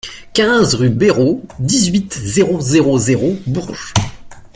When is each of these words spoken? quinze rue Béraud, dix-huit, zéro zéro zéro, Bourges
quinze 0.33 0.73
rue 0.73 0.89
Béraud, 0.89 1.43
dix-huit, 1.59 2.11
zéro 2.11 2.59
zéro 2.59 2.97
zéro, 2.97 3.37
Bourges 3.45 3.93